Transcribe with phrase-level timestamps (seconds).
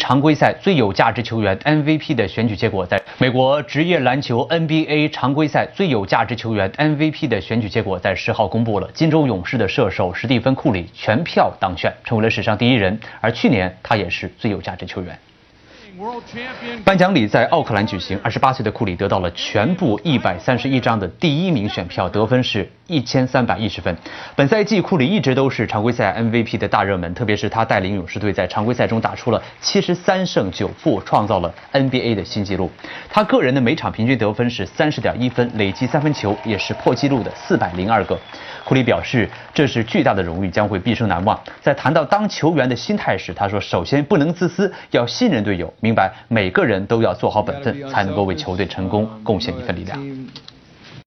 [0.00, 8.90] 常规赛最有价值球员 MVP 的选举结果在美国职业篮球 NBA 常规赛最有价值球员 MVP 的选举结果在十号公布了。
[8.94, 12.98] 金州勇士的射手史蒂芬·库里全票当选，成为了史上第一人。
[13.20, 15.16] 而去年他也是最有价值球员。
[16.84, 23.96] 颁奖礼在奥克兰举行，二十八岁的库里得到了全部一百三十一张的第一名选票，得分是一千三百一十分。
[24.36, 32.70] 本赛季库里一直都是常规赛 MVP 的大热门，特别是他带领勇士队在常规赛中打出了七十三胜九负，创造了 NBA 的新纪录。
[33.08, 38.18] 他个人的每场平均得分是三十点一分，累计三分球也是破纪录的四百零二个。
[38.70, 41.36] 库里表示，这是巨大的荣誉，将会毕生难忘。
[41.60, 49.98] 在谈到当球员的心态时，他说：“首先不能自私，要信任队友，明白每个人都要做好本分，才能够为球队成功贡献一份力量。”